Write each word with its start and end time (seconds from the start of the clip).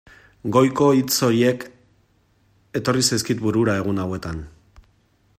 Goiko 0.53 0.85
hitz 0.99 1.17
horiek 1.27 1.65
etorri 2.79 3.05
zaizkit 3.11 3.43
burura 3.45 3.75
egun 3.83 4.05
hauetan. 4.05 4.41